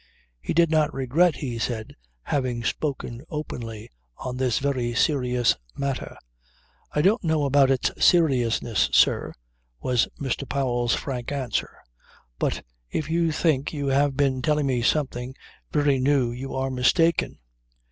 He 0.41 0.55
did 0.55 0.71
not 0.71 0.91
regret, 0.95 1.35
he 1.35 1.59
said, 1.59 1.95
having 2.23 2.63
spoken 2.63 3.21
openly 3.29 3.91
on 4.17 4.35
this 4.37 4.57
very 4.57 4.95
serious 4.95 5.55
matter. 5.77 6.17
"I 6.91 7.03
don't 7.03 7.23
know 7.23 7.43
about 7.45 7.69
its 7.69 7.91
seriousness, 8.03 8.89
sir," 8.93 9.31
was 9.79 10.07
Mr. 10.19 10.49
Powell's 10.49 10.95
frank 10.95 11.31
answer. 11.31 11.77
"But 12.39 12.63
if 12.89 13.11
you 13.11 13.31
think 13.31 13.73
you 13.73 13.89
have 13.89 14.17
been 14.17 14.41
telling 14.41 14.65
me 14.65 14.81
something 14.81 15.35
very 15.71 15.99
new 15.99 16.31
you 16.31 16.55
are 16.55 16.71
mistaken. 16.71 17.37